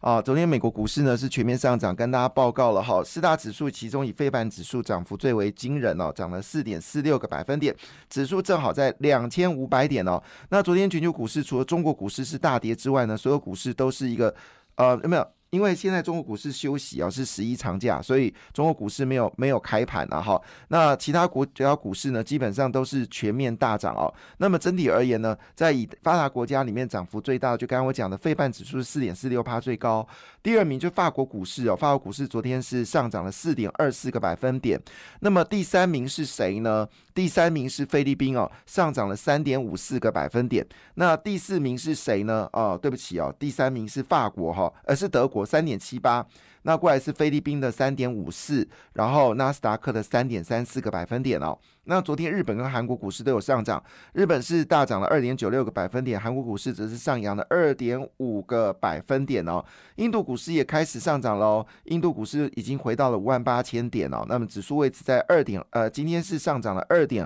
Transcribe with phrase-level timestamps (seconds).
[0.00, 7.74] 啊，昨天美国股市呢是全面上涨，跟大家报告了哈，四大指数其中以非盘指数涨幅最为惊人哦，涨了四点四六个百分点，
[8.08, 10.22] 指数正好在两千五百点哦。
[10.50, 14.34] 那昨天全球股市除了中国股市是大跌之外呢，所有股市都是一个
[14.76, 15.26] 呃有没有？
[15.56, 20.38] 因为现在中国股市休息啊，是十一长假，所以中国股市没有没有开盘啊哈。
[20.68, 24.12] 那其他国家股市呢，基本上都是全面大涨哦。
[24.36, 30.06] 那么整体而言呢，在以发达国家里面涨幅最大，就刚刚我讲的费半指数是四点四六帕最高。
[30.46, 34.80] 第二名就法国股市哦，法国股市昨天是上涨了四点二四个百分点。
[35.18, 36.88] 那么第三名是谁呢？
[37.12, 40.64] 第三名是菲律宾哦，上涨了三点五四个百分点。
[40.94, 42.48] 那第四名是谁呢？
[42.52, 46.24] 哦，对不起哦，第三名是法国哈，而是德国三点七八。
[46.66, 51.56] 那过来是菲律宾的三点五四，然后纳斯达克的三点三四个百分点哦。
[51.84, 53.80] 那昨天日本跟韩国股市都有上涨，
[54.14, 59.64] 日本是大涨了二点九六个百分点，韩国股市则是上扬了二点五个百分点哦。
[59.94, 64.26] 印度股市也开始上涨喽，印度股市已经回到了五万八千点哦。
[64.28, 67.24] 那么指数位置在二点，呃，今天是上涨了二点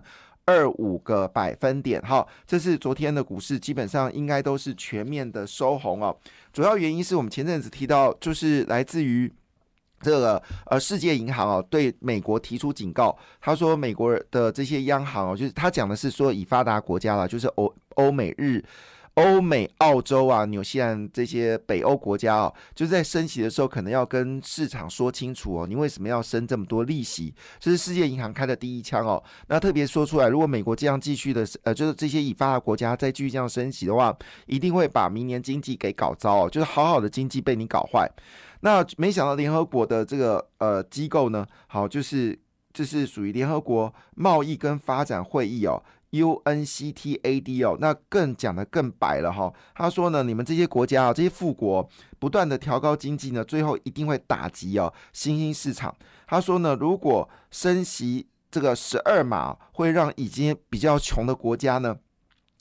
[0.50, 2.02] 二五个百分点。
[2.02, 6.16] 哈，这是昨天的股市，基本上应该都是全面的收红哦。
[6.52, 9.32] 主要原因是我们前阵子提到，就是来自于
[10.00, 13.16] 这个呃世界银行哦，对美国提出警告。
[13.40, 18.64] 他说，美国的这些央行哦，就是他讲的是说，以发达国家了，就是欧欧美日。
[19.14, 27.34] 欧美、澳洲啊、纽西兰这些北欧国家哦，就是在升息的时候，可能要跟市场说清楚哦，你为什么要升这么多利息？
[27.58, 29.22] 这是世界银行开的第一枪哦。
[29.48, 34.16] 那特别说出来，如果美国这样继续的，呃，就是这些已发达国家再继续这样升息的话，
[34.46, 38.08] 一定会把明年经济给搞糟哦，就是好好的经济被你搞坏。
[38.60, 42.38] 那没想到联合国的这个呃机构呢，好，就是
[42.72, 45.82] 这是属于联合国贸易跟发展会议哦。
[46.10, 49.52] UNCTAD 哦，那更讲的更白了哈。
[49.74, 51.88] 他说呢，你们这些国家啊，这些富国
[52.18, 55.94] 不断的调高经济呢，最后一定会打击哦新兴市场。
[56.26, 61.96] 他说呢，如果升息这个十二码，会让已经比较穷的国家呢，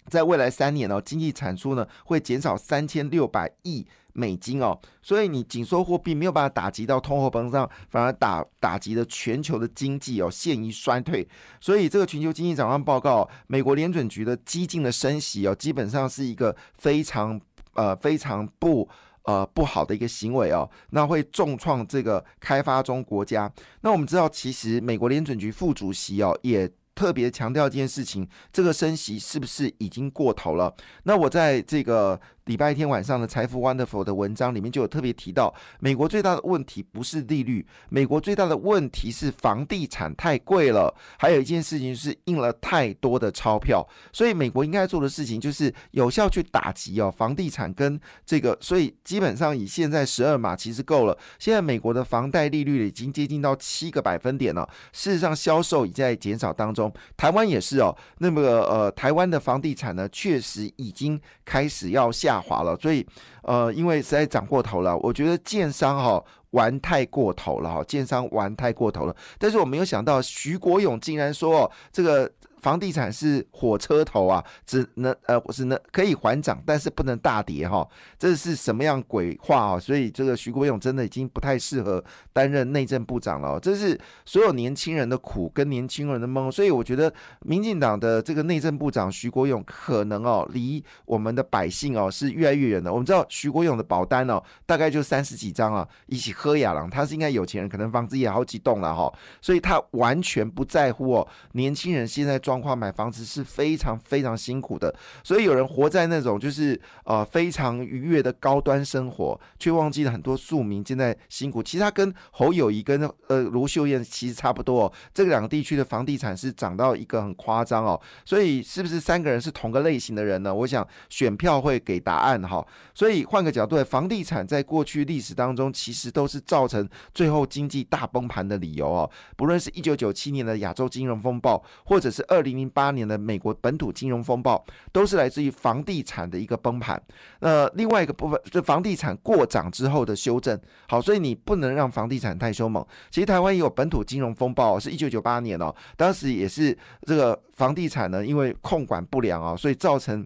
[0.08, 3.88] 在未来三年哦，经济产出呢会减少三千六百亿。
[4.19, 11.25] 美金哦，所以你紧缩货币没有办法打击到通货膨胀，反而打打击了全球的经济哦，陷于衰退。
[11.62, 17.40] 所以这个全球经济展望报告，美国联准局的激进的升息哦，基本上是一个非常
[17.75, 18.90] 呃非常不
[19.24, 23.50] 呃不好的一个行为哦，那会重创这个开发中国家。
[23.81, 26.69] 那我们知道，其实美国联准局副主席哦也。
[26.96, 30.75] 特别强调一件事情，这个升息是不是已经过头了？
[31.03, 32.19] 那我在这个
[32.50, 40.92] 礼拜天晚上的财富 Wonderful 的文章里面就有特别提到，美国最大的问题不是利率，美国最大的问题是房地产太贵了。
[41.20, 51.16] 还有一件事情是印了太多的钞票，所以美国应该做的事情就是有效去打击哦房地产跟这个，所以基本上以现在十二码其实够了。
[51.38, 56.92] 现在美国的房贷利率已经接近到七个百分点了，事实上销售已在减少当中。
[57.16, 63.06] 台湾也是哦，那么呃，台湾的房地产呢，确实已经开始要下滑了，所以
[63.44, 72.32] 呃，因为实在涨过头了，我觉得建商哈玩太过头了哈，建商玩太过头了，但是我没有想到徐国勇竟然说这个。
[72.62, 77.88] 房地产是火车头啊，只能呃，只能可以缓涨，但是不能大跌哈。
[78.18, 79.80] 这是什么样鬼话啊？
[79.80, 82.03] 所以这个徐国勇真的已经不太适合
[82.34, 83.58] 担任内政部长了。
[83.59, 86.52] 这是所有年轻人的苦跟年轻人的梦。
[86.52, 87.14] 所以我觉得
[87.46, 92.92] 民进党的这个内政部长徐国勇可能哦，离我们的百姓哦是越来越远的。
[92.92, 99.09] 我们知道徐国勇的保单哦，大概就三十几张啊，一起喝雅郎，他是应该有钱人，可能房子也好几栋了哈。
[99.40, 102.38] 所以他完全不在乎哦，年轻人现在。
[102.50, 104.92] 状况买房子是非常非常辛苦的，
[105.24, 111.62] 所以有人活在那种就是呃非常愉悦的高端生活，却忘记了很多庶民正在辛苦。
[111.62, 118.01] 其实他跟侯友谊跟呃卢秀燕其实差不多，哦这两个地区的房地产是涨到一个很夸张哦。
[118.25, 120.51] 所以是不是三个人是同个类型的人呢？
[120.51, 122.66] 我想选票会给答案哈。
[122.96, 129.07] 所以换个角度，房地产在过去历史当中其实都是造成最后经济大崩盘的理由哦。
[129.38, 134.63] 不论是一九九七年的亚洲金融风暴，或者是二二零零八年的美国本土金融风暴，
[134.94, 137.01] 都是来自于房地产的一个崩盘。
[137.41, 140.57] 那另外一个部分，就房地产过涨之后的修正。
[140.88, 142.86] 好，所以你不能让房地产太凶猛。
[143.12, 150.25] 其实台湾也有本土金融风暴，是一九九八年哦，当时也是这个房地产呢，因为控管不良啊，所以造成。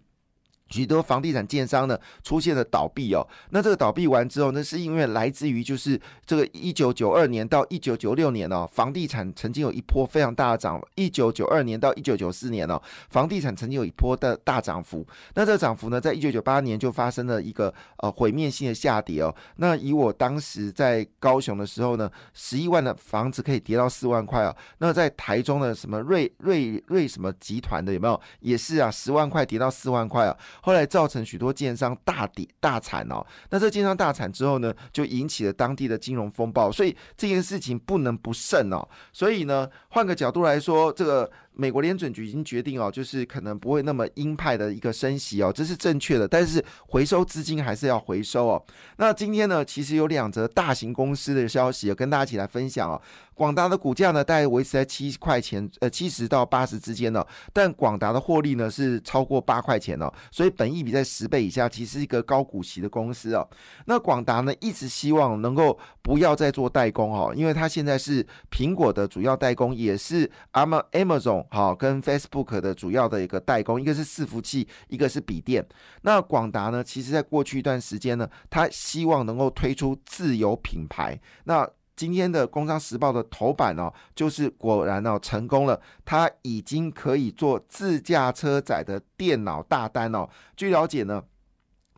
[0.70, 15.06] 许多房地产建商呢出现了倒闭哦，那这个倒闭完之后，呢是因为来自于就是这个一九九二年到一九九六年哦，房地产曾经有一波非常大的涨，一九九二年到一九九四年哦，房地产曾经有一波的大涨幅，
[15.36, 28.20] 那这个涨幅呢，在一九九八年就发生了一个呃毁灭性的下跌哦，那以我当时在高雄的时候呢，十一万的房子可以跌到四万块哦，那在台中的什么瑞瑞瑞什么集团的有没有？
[28.40, 30.36] 也是啊，十万块跌到四万块啊。
[30.62, 38.88] 后来造成许多建商大跌大惨哦，那这建商大惨之后呢，就引起了当地的金融风暴，所以这件事情不能不慎哦。
[39.12, 41.32] 所以呢，换个角度来说，这个。
[41.56, 46.28] 美国联准局已经决定哦，就是可能不会那么鹰派的一个升息哦，这是正确的。
[46.28, 48.66] 但是回收资金还是要回收哦。
[48.98, 53.02] 那今天呢，其实有两则大型公司的消息，跟大家一起来分享哦。
[53.36, 57.26] 广达的股价呢，大概维持在七块钱，呃，七十到八十之间呢。
[57.52, 63.48] 但广达的获利呢是超过八块钱哦，所以本益比在十倍以下，其实是一个高股息的公司哦。
[63.86, 71.43] 那广达呢，一直希望能够不要再做代工哦，因为它现在是苹果的主要代工，也是 Amazon。
[71.50, 75.66] 好，跟 Facebook 的主要的一个代工，一个是伺服器，一个是笔电。
[76.02, 81.20] 那广达呢，其实在过去一段时间呢，他希望能够推出自有品牌。
[81.46, 90.28] 那今天的《工商时报》的头版哦，就是果然哦成功了，它已经可以做自驾车载的电脑大单哦。
[90.56, 91.24] 据了解呢，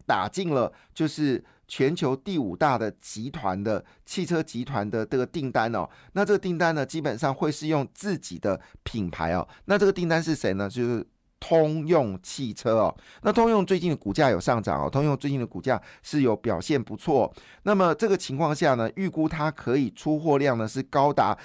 [0.06, 1.44] 打进了就是。
[1.68, 9.48] 全球第五大的集团的汽车集团的这个订单哦，那这个订单呢，基本上会是用自己的品牌哦。
[9.66, 10.70] 那这个订单是谁呢？
[10.70, 11.06] 就是。
[11.48, 17.32] 通用汽车哦，那通用最近的股价有上涨哦，通用最近的股价是有表现不错。
[17.64, 21.38] 那么这个情况下呢，预估它可以出货量呢是高达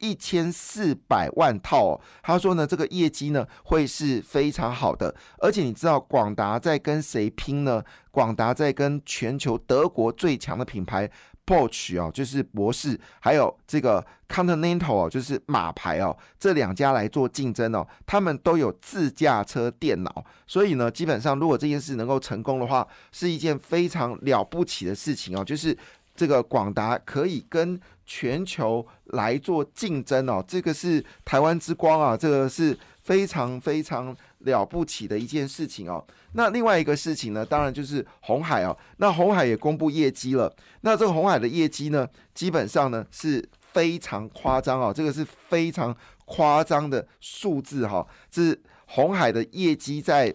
[0.00, 2.00] 一千四百万套哦。
[2.22, 7.84] 他说呢，这个业绩呢会是非常好的，而且你知道广达在跟谁拼呢？
[8.10, 11.10] 广达在跟全球德国最强的品牌。
[11.46, 25.76] Porsche 哦，就是博士，还有这个 Continental 哦，就是马牌哦，这两家来做竞争哦，他们都有自驾车电脑，所以呢，基本上如果这件事能够成功的话，是一件非常了不起的事情哦，就是
[26.14, 34.16] 这个广达可以跟全球来做竞争哦，这个是台湾之光啊，这个是非常非常。
[34.44, 36.04] 了不起的一件事情哦。
[36.34, 38.76] 那另外一个事情呢，当然就是红海哦。
[38.96, 40.54] 那红海也公布业绩了。
[40.80, 44.92] 那这个红海的业绩呢，基本上呢是非常夸张哦。
[44.94, 45.94] 这个是非常
[46.24, 48.06] 夸张的数字哈。
[48.30, 50.34] 这是红海的业绩在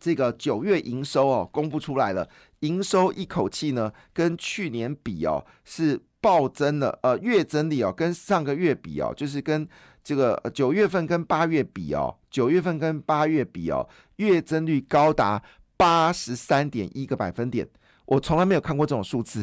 [0.00, 2.28] 这个九月营收哦公布出来了，
[2.60, 9.68] 营收一口气呢跟去年比哦是暴增了，呃月增率哦跟上个月比哦就是跟。
[10.04, 15.42] 这个九月份跟八月比哦，九月份跟八月比哦，月增率高达
[15.76, 17.66] 八十三点一个百分点，
[18.04, 19.42] 我从来没有看过这种数字。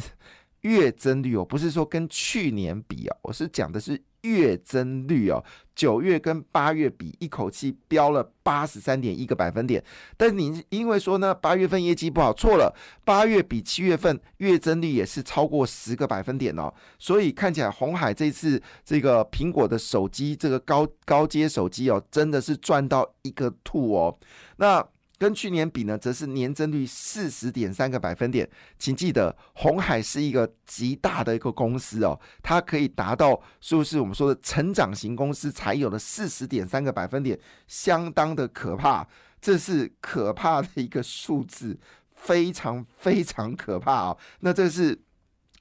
[0.61, 3.99] 月增率哦，不是说跟去年比哦，我是讲的是。
[4.21, 5.43] 月增率哦，
[5.75, 9.83] 九月跟八月比，一口气飙了八十三点一个百分点。
[10.17, 16.73] 但你因为说呢，八月份业绩不好，错了，八月比七月份月增率也是超过十个百分点哦。
[16.99, 24.17] 所以看起来红海这次这个苹果的手机，这个高高阶手机哦，真的是赚到一个吐哦。
[24.57, 24.87] 那。
[25.21, 28.49] 跟去年比呢，则是年增率四十点三个百分点。
[28.79, 39.07] 请记得，红海是一个极大的一个公司哦，它可以达到是不是我们说的成长型公司才有的四十点三个百分点，相当的可怕。
[39.39, 41.79] 这是可怕的一个数字，
[42.15, 44.17] 非常非常可怕哦！
[44.39, 44.99] 那这是。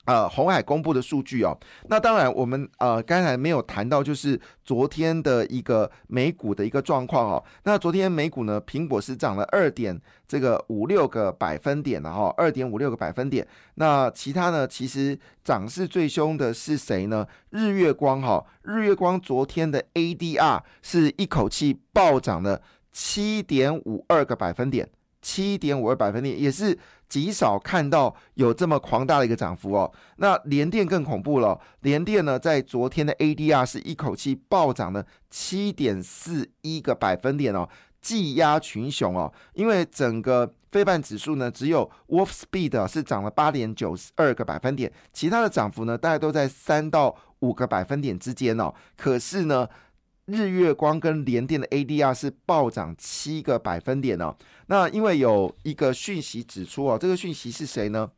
[0.06, 1.56] 呃，红海公布的数据哦，
[1.88, 7.44] 那当然我们呃刚才没有谈到，就是昨天的一个美股的一个状况哦。
[7.64, 13.46] 那昨天美股呢，苹果是涨了二点这个五六个百分点的哈，二点五六个百分点。
[13.74, 17.26] 那其他呢，其实涨势最凶的是谁呢？
[17.50, 24.88] 日月光哈，日月光昨天的 ADR 是一口气暴涨了七点五二个百分点。
[25.22, 29.92] 七点五二百分点，也是极少看到有这么狂大的一个涨幅哦。
[30.16, 37.68] 那联电更恐怖了，联电呢在昨天的 ADR 是一口气暴涨了七点四一个百分点哦，
[38.00, 39.32] 技压群雄哦。
[39.54, 48.72] 因为整个非半指数呢，只有 Wolf Speed 是涨了八点九二个百分点，其他的涨幅呢，大概都在三到五个百分点之间哦。
[48.96, 49.68] 可是呢。
[50.30, 54.34] 日月光跟联电的 ADR 是暴涨七个百分点哦。
[54.66, 58.10] 那因为有一个讯息指出哦，这个讯息是谁呢？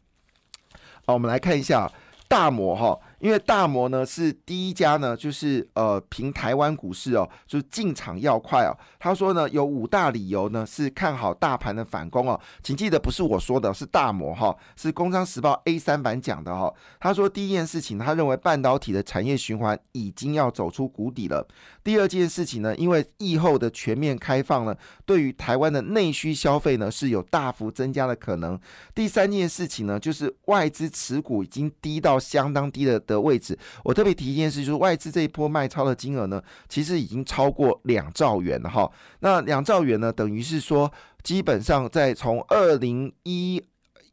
[1.04, 1.90] 好，我们来看一下
[2.28, 8.76] 大摩哈，因为大摩呢是第一家呢，就是呃凭台湾股市哦，就是进场要快哦。
[8.98, 16.74] 他说呢有五大理由呢是看好大盘的反攻哦，请记得不是我说的，是大摩哈，是工商时报 A 三版讲的哈。
[16.98, 21.46] 他说第一件事情，他认为半导体的产业循环已经要走出谷底了。
[21.84, 24.74] 第二件事情呢，因为疫后的全面开放呢，
[25.06, 28.58] 对于台湾的内需消费呢是有大幅增加的可能。
[28.92, 33.58] 第三件事情呢，就是外资持股已经低到相当低的的位置。
[33.84, 38.90] 我特别提一件事，就是外资这一波卖超的金额呢，其实已经超过两兆元了哈。
[39.20, 40.90] 那两兆元呢，等于是说，
[41.22, 43.62] 基本上在从二零一。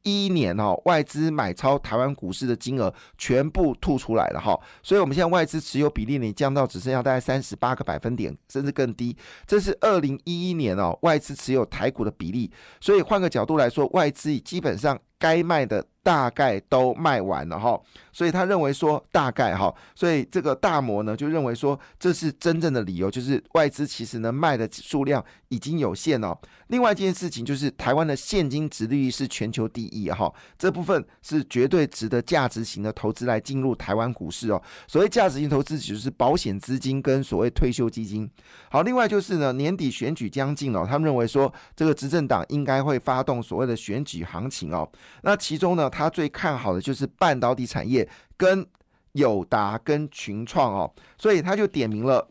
[0.03, 9.15] 一年哦，外资买超台湾股市的金额全部吐出来了哈，所以我们现在外资持有比例呢降到只剩下大概三十八个百分点，甚至更低。
[9.45, 12.49] 这是二零一一年哦，外资持有台股的比例。
[12.79, 15.85] 所以换个角度来说，外资基本上该卖的。
[16.01, 17.79] 大概都卖完了哈，
[18.11, 26.35] 所以他认为说大概哈，所以这个大摩呢就认为说这是真正的理由，就是外资其实呢卖的数量已经有限了。
[26.67, 34.61] 另外一件事情就是台湾的现金值率是全球第一哈，这部分是绝对值得价值型的投资来进入台湾股市哦。
[34.87, 38.29] 所谓价值型投资就是保险资金跟所谓退休基金。
[38.71, 44.89] 好，另外就是呢年底选举将近了，他们认为说这个执政党应该会发动所谓的选举行情哦。
[45.23, 45.89] 那其中呢。
[45.99, 48.65] 他最看好的就是半导体产业跟
[49.11, 52.25] 友达跟群创哦，所以他就点名了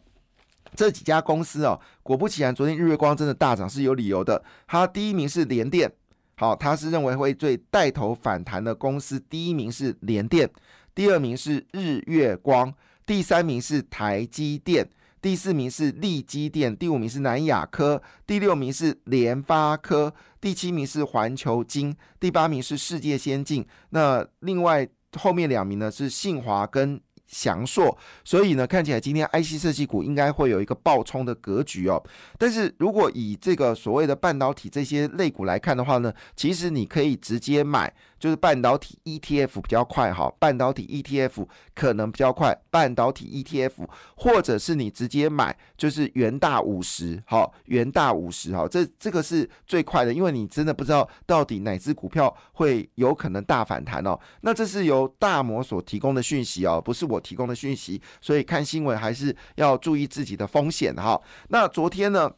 [0.74, 1.78] 这几家公司哦。
[2.02, 4.42] 果不其然，昨天日月光真的大涨是有理由的。
[4.66, 5.92] 他第一名是联电，
[6.36, 9.20] 好，他是认为会最带头反弹的公司。
[9.20, 10.48] 第一名是联电，
[10.94, 12.72] 第二名是日月光，
[13.04, 14.88] 第三名是台积电。
[15.20, 23.66] 第四名是利基电，第五名是南亚科，第六名是联发科，第七名是环球金，第八名是世界先进。
[23.90, 27.00] 那另外后面两名呢是信华跟。
[27.28, 32.02] 祥硕，所以呢，看起来今天 IC 设计股应该会有一个爆冲的格局哦。
[32.38, 40.32] 但是如果以这个所谓的半导体这些类股来看的话呢，其实你可以直接买，就是半导体 ETF 比较快哈。
[40.38, 54.18] 半导体 ETF 可能比较快，半导体 ETF 或者是你直接买，就是元大五十哈，元大五十哈，这这个是最快的，因为你真的不知道到底哪只股票会有可能大反弹哦。
[54.40, 57.17] 那这是由大摩所提供的讯息哦，不是我。
[57.20, 61.20] 提供的讯息，所以看新闻还是要注意自己的风险哈。
[61.48, 62.30] 那昨天呢？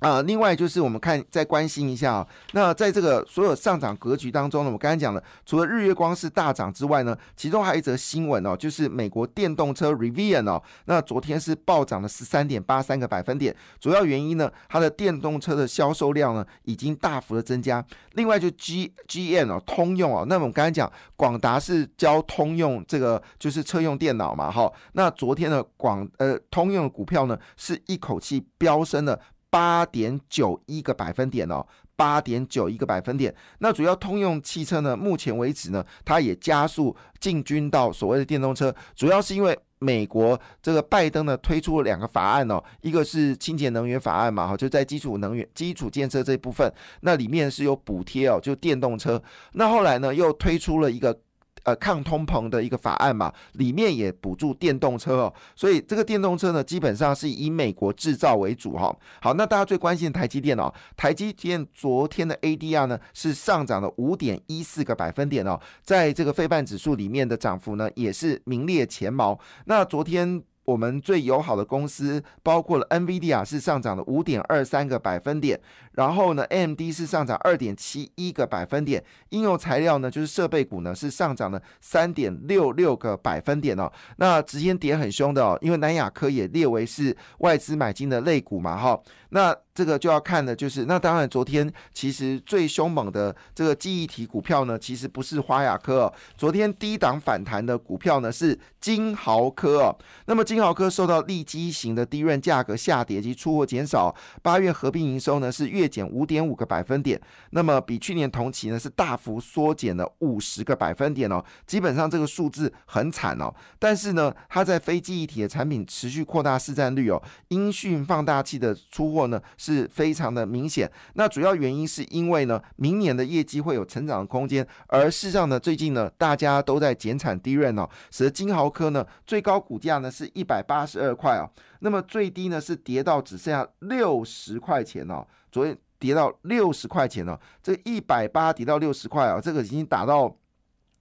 [0.00, 17.82] 啊，另外就是我们看再关心一下啊，那在这个所有上涨格局当中呢，我刚才讲了，除了日月光是大涨之外呢，其中还有一则新闻哦，就是美国电动车 Rivian 哦，那昨天是暴涨了十三点八三个百分点，主要原因呢，它的电动车的销售量呢已经大幅的增加。
[18.12, 29.18] 另外就 G G N 哦，通用哦，那我们刚才讲广达是交通用这个就是车用电脑嘛，哈，那昨天的广呃通用的股票呢是一口气飙升了。
[29.50, 33.34] 八点九一个百分点哦，八点九一个百分点。
[33.58, 49.22] 那主要通用汽车呢，目前为止呢，它也加速进军到所谓的电动车，主要是因为美国这个拜登呢推出了两个法案哦，一个是清洁能源法案嘛，哈，就在基础能源、基础建设这部分，那里面是有补贴哦，就电动车。
[49.52, 51.18] 那后来呢，又推出了一个。
[51.66, 58.96] 呃，抗通膨的一个法案嘛，里面也补助电动车哦，所以这个电动车呢，基本上是以美国制造为主哈。
[59.20, 69.36] 好，那大家最关心的台积电哦，台积电昨天的 ADR 呢是上涨了五点一四个百分点哦，在这个费半指数里面的涨幅呢也是名列前茅。
[69.64, 70.44] 那昨天。
[70.66, 75.58] 我们最友好的公司包括了 NVD 啊是上涨了五点二三个百分点，
[75.92, 83.90] 然后呢，MD 是上涨二点七一个百分点，应用材料呢就是设备股呢是上涨了三点六六个百分点哦。
[84.16, 89.00] 那直接跌很凶的哦，因为南亚科也列为是外资买进的类股嘛，哈，
[89.36, 89.54] 那。
[89.76, 96.10] 这个就要看的，就是那当然，昨天其实最凶猛的这个记忆体股票呢，其实不是华亚科。
[96.34, 99.94] 昨天低档反弹的股票呢是金豪科哦。
[100.24, 107.20] 那么金豪科受到利基型的低润价格下跌及出货减少，八月合并营收呢是月减五点五个百分点。
[107.50, 111.44] 那么比去年同期呢是大幅缩减了五十个百分点哦。
[111.66, 113.54] 基本上这个数字很惨哦。
[113.78, 117.22] 但是呢，它在非记忆体的产品持续扩大市占率哦。
[117.48, 119.40] 音讯放大器的出货呢。
[119.58, 140.36] 是非常的明显，那主要原因是因为呢，明年的业绩会有成长的空间，而事实上呢，最近呢，大家都在减产低润哦，使得金豪科呢最高股价呢是一百八十二块哦，那么最低呢是跌到只剩下六十块钱哦，昨天跌到六十块钱哦，这一百八跌到六十块哦，这个已经打到。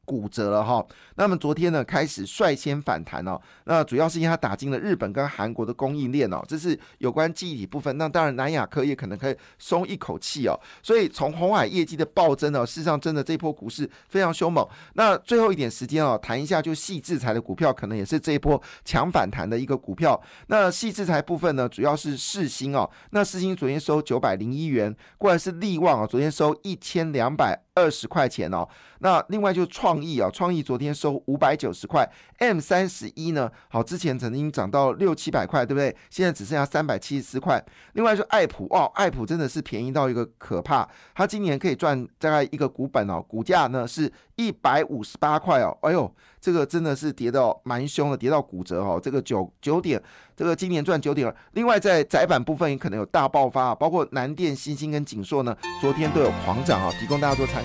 [0.06, 0.86] 骨折了哈。
[1.16, 7.98] 那么昨天呢开始率先反弹哦，那主要是因为它打进了日本跟韩国的供应链哦，这是有关记忆体部分。
[7.98, 10.58] 那当然南亚科也可能可以松一口气哦。
[10.82, 14.66] 所以从红海业绩的暴增哦，事实上真的这波股市非常凶猛。
[14.94, 20.22] 那最后一点时间哦，谈一下就细制裁的股票，可能也是这一波强反弹的一个股票。
[20.48, 27.64] 那细制裁部分呢，主要是世星哦，那世星昨天收九百零一元，过来是利旺啊，昨天收一千两百。
[27.75, 28.67] 二十块钱哦，
[29.00, 35.94] 那另外就是创意啊，创意昨天收五百九十块，M 三十一呢，好，之前曾经涨到六七百块，对不对？
[36.10, 37.63] 现在只剩下三百七十四块。
[37.94, 50.01] 另外就爱普哦，爱普真的是便宜到一个可怕，它今年可以赚大概一个股本哦，股价呢是一百五十八块哦，哎呦，这个真的是跌到蛮凶的，跌到骨折哦，这个九九点，
[50.34, 51.36] 这个今年赚九点二。
[51.51, 57.64] 另外在窄板部分也可能有大爆发，包括南电、新星跟锦硕呢，昨天都有狂涨啊，提供大家做参。